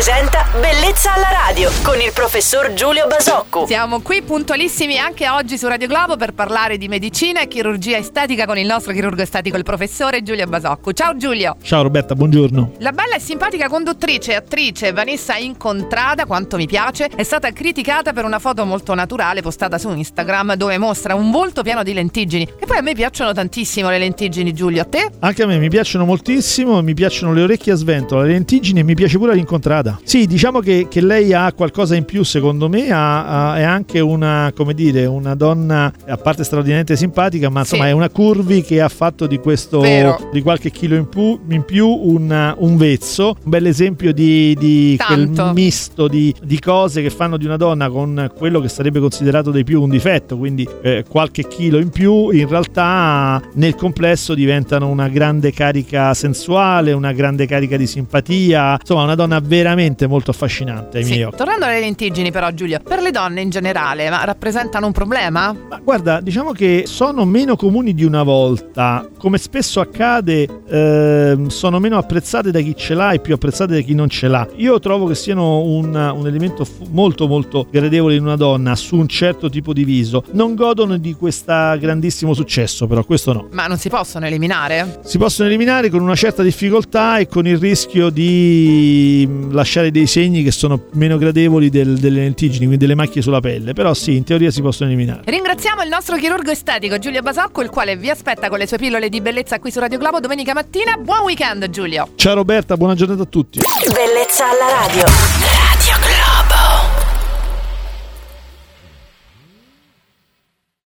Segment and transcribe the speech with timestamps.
[0.00, 3.66] presenta Bellezza alla radio con il professor Giulio Basocco.
[3.66, 8.46] Siamo qui puntualissimi anche oggi su Radio Globo per parlare di medicina e chirurgia estetica
[8.46, 10.92] con il nostro chirurgo estetico, il professore Giulio Basocco.
[10.92, 11.54] Ciao Giulio.
[11.62, 12.72] Ciao Roberta, buongiorno.
[12.78, 18.12] La bella e simpatica conduttrice e attrice Vanessa Incontrada, quanto mi piace, è stata criticata
[18.12, 22.42] per una foto molto naturale postata su Instagram dove mostra un volto pieno di lentiggini.
[22.58, 25.10] E poi a me piacciono tantissimo le lentiggini, Giulio, a te?
[25.20, 28.82] Anche a me mi piacciono moltissimo, mi piacciono le orecchie a sventola, le lentiggini e
[28.82, 30.00] mi piace pure l'incontrata.
[30.02, 34.00] Sì, diciamo che, che lei ha qualcosa in più secondo me, ha, ha, è anche
[34.00, 37.90] una, come dire, una donna a parte straordinariamente simpatica, ma insomma Sì.
[37.90, 40.30] è una curvi che ha fatto di questo, Vero.
[40.32, 44.98] di qualche chilo in più, in più un, un vezzo, un bel esempio di, di
[45.06, 49.50] quel misto di, di cose che fanno di una donna con quello che sarebbe considerato
[49.50, 54.88] dei più un difetto, quindi eh, qualche chilo in più, in realtà nel complesso diventano
[54.88, 60.98] una grande carica sensuale, una grande carica di simpatia, insomma una donna veramente molto affascinante
[60.98, 61.10] ai Sì.
[61.10, 61.36] miei occhi.
[61.36, 65.54] Tornando alle lentiggini però Giulio, per le donne in generale, ma rappresentano un problema?
[65.68, 69.06] Ma guarda, diciamo che sono meno comuni di una volta.
[69.18, 73.80] Come spesso accade, ehm, sono meno apprezzate da chi ce l'ha e più apprezzate da
[73.80, 74.46] chi non ce l'ha.
[74.56, 78.96] Io trovo che siano un, un elemento fu- molto molto gradevole in una donna su
[78.96, 80.24] un certo tipo di viso.
[80.32, 81.38] Non godono di questo
[81.78, 83.48] grandissimo successo, però questo no.
[83.52, 85.00] Ma non si possono eliminare?
[85.04, 90.06] Si possono eliminare con una certa difficoltà e con il rischio di mm, lasciare dei
[90.20, 93.72] segni che sono meno gradevoli del- delle lentiggini, quindi delle macchie sulla pelle.
[93.72, 95.22] Però sì, in teoria si possono eliminare.
[95.24, 99.08] Ringraziamo il nostro chirurgo estetico Giulio Basocco, il quale vi aspetta con le sue pillole
[99.08, 100.96] di bellezza qui su Radio Globo domenica mattina.
[100.98, 102.10] Buon weekend Giulio!
[102.16, 103.60] Ciao Roberta, buona giornata a tutti.
[103.92, 105.49] Bellezza alla radio.